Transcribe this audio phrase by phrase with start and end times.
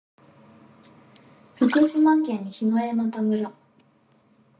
[1.53, 3.51] 福島県檜枝岐村